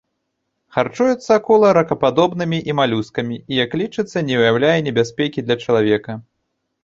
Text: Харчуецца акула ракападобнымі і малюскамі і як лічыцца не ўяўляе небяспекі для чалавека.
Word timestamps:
Харчуецца 0.77 1.29
акула 1.39 1.67
ракападобнымі 1.77 2.59
і 2.71 2.75
малюскамі 2.79 3.37
і 3.41 3.53
як 3.63 3.77
лічыцца 3.81 4.25
не 4.29 4.35
ўяўляе 4.41 4.75
небяспекі 4.87 5.45
для 5.51 5.55
чалавека. 5.67 6.11